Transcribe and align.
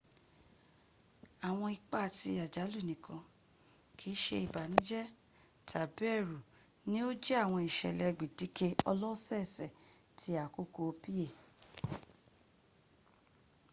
awọn 1.47 1.69
ipa 1.77 2.01
ti 2.17 2.29
ajalu 2.45 2.79
nikan 2.89 3.21
kiise 3.99 4.35
ibanujẹ 4.45 5.03
tabi 5.69 6.03
ẹru 6.17 6.37
ni 6.89 6.97
o 7.07 7.09
jẹ 7.23 7.35
awọn 7.43 7.61
isẹlẹ 7.69 8.07
gbẹdẹkẹ 8.17 8.67
ọlọsọọsẹ 8.91 9.67
ti 10.19 10.29
akoko 10.43 10.83
pa 11.01 11.21